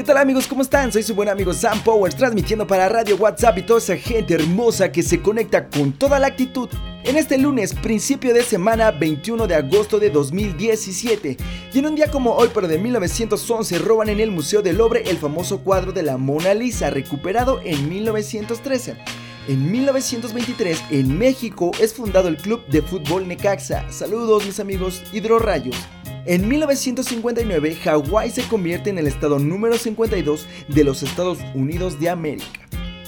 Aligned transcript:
¿Qué 0.00 0.06
tal 0.06 0.16
amigos? 0.16 0.46
¿Cómo 0.46 0.62
están? 0.62 0.90
Soy 0.90 1.02
su 1.02 1.14
buen 1.14 1.28
amigo 1.28 1.52
Sam 1.52 1.84
Powers 1.84 2.16
transmitiendo 2.16 2.66
para 2.66 2.88
Radio 2.88 3.16
WhatsApp 3.16 3.58
y 3.58 3.62
toda 3.62 3.80
esa 3.80 3.98
gente 3.98 4.32
hermosa 4.32 4.90
que 4.90 5.02
se 5.02 5.20
conecta 5.20 5.68
con 5.68 5.92
toda 5.92 6.18
la 6.18 6.28
actitud 6.28 6.70
en 7.04 7.16
este 7.18 7.36
lunes, 7.36 7.74
principio 7.74 8.32
de 8.32 8.42
semana 8.42 8.92
21 8.92 9.46
de 9.46 9.56
agosto 9.56 9.98
de 9.98 10.08
2017. 10.08 11.36
Y 11.74 11.78
en 11.78 11.84
un 11.84 11.96
día 11.96 12.10
como 12.10 12.32
hoy, 12.32 12.48
pero 12.54 12.66
de 12.66 12.78
1911, 12.78 13.78
roban 13.80 14.08
en 14.08 14.20
el 14.20 14.30
Museo 14.30 14.62
del 14.62 14.78
Louvre 14.78 15.02
el 15.04 15.18
famoso 15.18 15.60
cuadro 15.60 15.92
de 15.92 16.02
la 16.02 16.16
Mona 16.16 16.54
Lisa, 16.54 16.88
recuperado 16.88 17.60
en 17.62 17.86
1913. 17.86 18.96
En 19.48 19.70
1923, 19.70 20.82
en 20.92 21.18
México, 21.18 21.72
es 21.78 21.92
fundado 21.92 22.28
el 22.28 22.38
Club 22.38 22.64
de 22.68 22.80
Fútbol 22.80 23.28
Necaxa. 23.28 23.84
Saludos 23.92 24.46
mis 24.46 24.60
amigos 24.60 25.02
hidrorrayos. 25.12 25.76
En 26.26 26.46
1959, 26.48 27.76
Hawái 27.76 28.30
se 28.30 28.46
convierte 28.46 28.90
en 28.90 28.98
el 28.98 29.06
estado 29.06 29.38
número 29.38 29.78
52 29.78 30.46
de 30.68 30.84
los 30.84 31.02
Estados 31.02 31.38
Unidos 31.54 31.98
de 31.98 32.10
América. 32.10 32.60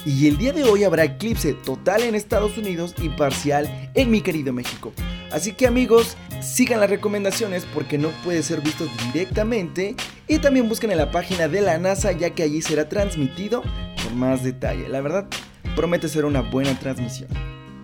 Y 0.07 0.27
el 0.29 0.39
día 0.39 0.53
de 0.53 0.65
hoy 0.65 0.85
habrá 0.85 1.05
eclipse 1.05 1.53
total 1.53 2.03
en 2.03 2.15
Estados 2.15 2.57
Unidos 2.57 2.95
y 3.01 3.11
parcial 3.11 3.91
en 3.95 4.11
mi 4.11 4.23
querido 4.23 4.53
México. 4.53 4.93
Así 5.31 5.53
que 5.53 5.67
amigos, 5.67 6.17
sigan 6.41 6.81
las 6.81 6.91
recomendaciones 6.91 7.67
porque 7.75 7.99
no 7.99 8.09
puede 8.25 8.43
ser 8.43 8.63
visto 8.63 8.89
directamente 9.13 9.95
y 10.27 10.39
también 10.39 10.69
busquen 10.69 10.91
en 10.91 10.99
la 10.99 11.11
página 11.11 11.49
de 11.49 11.61
la 11.61 11.79
NASA 11.79 12.13
ya 12.13 12.31
que 12.31 12.43
allí 12.43 12.63
será 12.63 12.89
transmitido 12.89 13.63
con 14.03 14.19
más 14.19 14.43
detalle. 14.43 14.89
La 14.89 15.03
verdad, 15.03 15.27
promete 15.77 16.09
ser 16.09 16.25
una 16.25 16.41
buena 16.41 16.79
transmisión. 16.79 17.29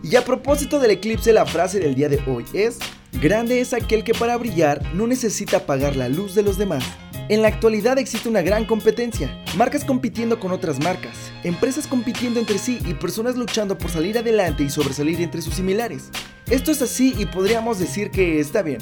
Y 0.03 0.17
a 0.17 0.25
propósito 0.25 0.79
del 0.79 0.93
eclipse, 0.93 1.33
la 1.33 1.45
frase 1.45 1.81
del 1.81 1.95
día 1.95 2.09
de 2.09 2.21
hoy 2.27 2.45
es, 2.55 2.79
grande 3.13 3.61
es 3.61 3.73
aquel 3.73 4.05
que 4.05 4.15
para 4.15 4.37
brillar 4.37 4.83
no 4.95 5.07
necesita 5.07 5.59
apagar 5.59 5.97
la 5.97 6.09
luz 6.09 6.35
de 6.35 6.43
los 6.43 6.59
demás. 6.59 6.85
En 7.29 7.43
la 7.43 7.49
actualidad 7.49 7.99
existe 7.99 8.29
una 8.29 8.41
gran 8.41 8.65
competencia, 8.65 9.31
marcas 9.57 9.85
compitiendo 9.85 10.41
con 10.41 10.51
otras 10.51 10.83
marcas, 10.83 11.31
empresas 11.45 11.87
compitiendo 11.87 12.41
entre 12.41 12.59
sí 12.59 12.79
y 12.87 12.95
personas 12.95 13.37
luchando 13.37 13.77
por 13.77 13.91
salir 13.91 14.17
adelante 14.17 14.63
y 14.63 14.71
sobresalir 14.71 15.21
entre 15.21 15.43
sus 15.43 15.55
similares. 15.55 16.11
Esto 16.49 16.71
es 16.71 16.81
así 16.81 17.15
y 17.19 17.27
podríamos 17.27 17.79
decir 17.79 18.11
que 18.11 18.41
está 18.41 18.63
bien. 18.63 18.79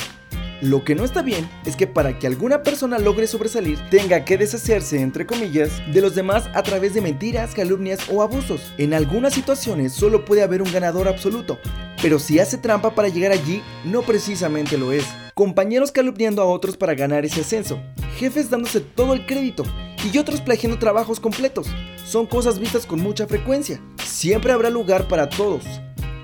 Lo 0.62 0.84
que 0.84 0.94
no 0.94 1.04
está 1.04 1.20
bien 1.20 1.46
es 1.66 1.76
que 1.76 1.86
para 1.86 2.18
que 2.18 2.26
alguna 2.26 2.62
persona 2.62 2.98
logre 2.98 3.26
sobresalir 3.26 3.78
tenga 3.90 4.24
que 4.24 4.38
deshacerse, 4.38 5.02
entre 5.02 5.26
comillas, 5.26 5.82
de 5.92 6.00
los 6.00 6.14
demás 6.14 6.48
a 6.54 6.62
través 6.62 6.94
de 6.94 7.02
mentiras, 7.02 7.54
calumnias 7.54 8.08
o 8.10 8.22
abusos. 8.22 8.72
En 8.78 8.94
algunas 8.94 9.34
situaciones 9.34 9.92
solo 9.92 10.24
puede 10.24 10.42
haber 10.42 10.62
un 10.62 10.72
ganador 10.72 11.08
absoluto, 11.08 11.58
pero 12.02 12.18
si 12.18 12.38
hace 12.38 12.58
trampa 12.58 12.94
para 12.94 13.08
llegar 13.08 13.32
allí, 13.32 13.62
no 13.84 14.02
precisamente 14.02 14.78
lo 14.78 14.92
es. 14.92 15.04
Compañeros 15.34 15.92
calumniando 15.92 16.42
a 16.42 16.46
otros 16.46 16.76
para 16.76 16.94
ganar 16.94 17.24
ese 17.24 17.40
ascenso, 17.40 17.80
jefes 18.18 18.50
dándose 18.50 18.80
todo 18.80 19.12
el 19.12 19.26
crédito 19.26 19.64
y 20.12 20.18
otros 20.18 20.40
plagiando 20.40 20.78
trabajos 20.78 21.20
completos. 21.20 21.68
Son 22.04 22.26
cosas 22.26 22.58
vistas 22.58 22.86
con 22.86 23.00
mucha 23.00 23.26
frecuencia. 23.26 23.80
Siempre 24.04 24.52
habrá 24.52 24.70
lugar 24.70 25.08
para 25.08 25.28
todos. 25.28 25.64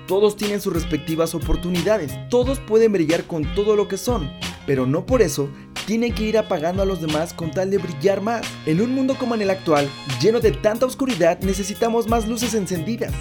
Todos 0.07 0.35
tienen 0.35 0.61
sus 0.61 0.73
respectivas 0.73 1.35
oportunidades. 1.35 2.13
Todos 2.29 2.59
pueden 2.59 2.91
brillar 2.91 3.25
con 3.25 3.43
todo 3.55 3.75
lo 3.75 3.87
que 3.87 3.97
son. 3.97 4.31
Pero 4.65 4.85
no 4.85 5.05
por 5.05 5.21
eso 5.21 5.49
tienen 5.85 6.13
que 6.13 6.23
ir 6.23 6.37
apagando 6.37 6.81
a 6.81 6.85
los 6.85 7.01
demás 7.01 7.33
con 7.33 7.51
tal 7.51 7.69
de 7.69 7.77
brillar 7.77 8.21
más. 8.21 8.45
En 8.65 8.81
un 8.81 8.93
mundo 8.93 9.15
como 9.19 9.35
en 9.35 9.41
el 9.41 9.49
actual, 9.49 9.89
lleno 10.21 10.39
de 10.39 10.51
tanta 10.51 10.85
oscuridad, 10.85 11.39
necesitamos 11.41 12.07
más 12.07 12.27
luces 12.27 12.53
encendidas. 12.53 13.13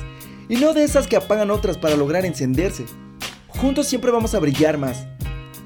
Y 0.53 0.57
no 0.57 0.75
de 0.75 0.85
esas 0.85 1.07
que 1.07 1.17
apagan 1.17 1.51
otras 1.51 1.79
para 1.79 1.97
lograr 1.97 2.27
encenderse. 2.27 2.85
Juntos 3.49 3.87
siempre 3.87 4.11
vamos 4.11 4.35
a 4.35 4.39
brillar 4.39 4.77
más. 4.77 5.07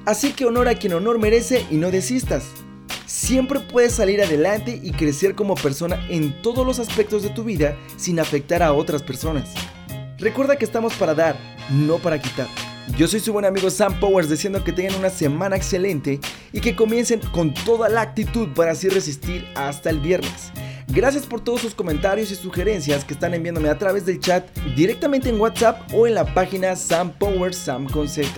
Así 0.05 0.31
que 0.31 0.45
honor 0.45 0.69
a 0.69 0.75
quien 0.75 0.93
honor 0.93 1.19
merece 1.19 1.65
y 1.69 1.75
no 1.75 1.91
desistas. 1.91 2.45
Siempre 3.05 3.59
puedes 3.59 3.91
salir 3.91 4.21
adelante 4.21 4.79
y 4.81 4.91
crecer 4.91 5.35
como 5.35 5.55
persona 5.55 5.99
en 6.07 6.41
todos 6.41 6.65
los 6.65 6.79
aspectos 6.79 7.21
de 7.21 7.31
tu 7.31 7.43
vida 7.43 7.75
sin 7.97 8.17
afectar 8.17 8.63
a 8.63 8.71
otras 8.71 9.03
personas. 9.03 9.53
Recuerda 10.19 10.55
que 10.55 10.63
estamos 10.63 10.93
para 10.93 11.13
dar, 11.13 11.37
no 11.69 11.97
para 11.97 12.21
quitar. 12.21 12.47
Yo 12.97 13.09
soy 13.09 13.19
su 13.19 13.33
buen 13.33 13.43
amigo 13.43 13.69
Sam 13.69 13.99
Powers 13.99 14.29
diciendo 14.29 14.63
que 14.63 14.71
tengan 14.71 14.95
una 14.95 15.09
semana 15.09 15.57
excelente 15.57 16.21
y 16.53 16.61
que 16.61 16.77
comiencen 16.77 17.19
con 17.33 17.53
toda 17.53 17.89
la 17.89 17.99
actitud 17.99 18.47
para 18.55 18.71
así 18.71 18.87
resistir 18.87 19.45
hasta 19.53 19.89
el 19.89 19.99
viernes. 19.99 20.53
Gracias 20.87 21.25
por 21.25 21.41
todos 21.41 21.61
sus 21.61 21.75
comentarios 21.75 22.31
y 22.31 22.35
sugerencias 22.35 23.03
que 23.03 23.13
están 23.13 23.33
enviándome 23.33 23.69
a 23.69 23.77
través 23.77 24.05
del 24.05 24.19
chat 24.19 24.47
directamente 24.75 25.29
en 25.29 25.39
WhatsApp 25.39 25.81
o 25.93 26.07
en 26.07 26.15
la 26.15 26.33
página 26.33 26.75
Sam 26.75 27.11
Sam 27.51 27.87
con 27.89 28.07
Z. 28.07 28.29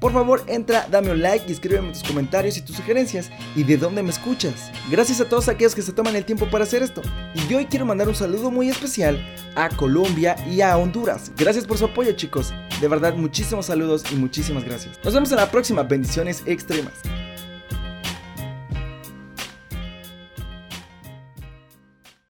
Por 0.00 0.12
favor, 0.12 0.42
entra, 0.48 0.88
dame 0.90 1.12
un 1.12 1.22
like 1.22 1.44
y 1.48 1.52
escríbeme 1.52 1.92
tus 1.92 2.02
comentarios 2.02 2.56
y 2.56 2.62
tus 2.62 2.74
sugerencias 2.74 3.30
y 3.54 3.62
de 3.62 3.76
dónde 3.76 4.02
me 4.02 4.10
escuchas. 4.10 4.72
Gracias 4.90 5.20
a 5.20 5.28
todos 5.28 5.48
aquellos 5.48 5.76
que 5.76 5.82
se 5.82 5.92
toman 5.92 6.16
el 6.16 6.24
tiempo 6.24 6.50
para 6.50 6.64
hacer 6.64 6.82
esto. 6.82 7.02
Y 7.48 7.54
hoy 7.54 7.66
quiero 7.66 7.86
mandar 7.86 8.08
un 8.08 8.16
saludo 8.16 8.50
muy 8.50 8.68
especial 8.68 9.24
a 9.54 9.68
Colombia 9.68 10.34
y 10.50 10.60
a 10.60 10.76
Honduras. 10.76 11.30
Gracias 11.36 11.64
por 11.68 11.78
su 11.78 11.84
apoyo, 11.84 12.10
chicos. 12.12 12.52
De 12.80 12.88
verdad, 12.88 13.14
muchísimos 13.14 13.66
saludos 13.66 14.02
y 14.10 14.16
muchísimas 14.16 14.64
gracias. 14.64 14.98
Nos 15.04 15.14
vemos 15.14 15.30
en 15.30 15.36
la 15.36 15.52
próxima. 15.52 15.84
Bendiciones 15.84 16.42
extremas. 16.46 16.94